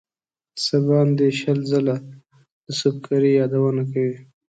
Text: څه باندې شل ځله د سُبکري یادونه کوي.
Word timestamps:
څه 0.63 0.75
باندې 0.87 1.27
شل 1.39 1.59
ځله 1.71 1.95
د 2.63 2.67
سُبکري 2.79 3.31
یادونه 3.39 3.83
کوي. 3.91 4.17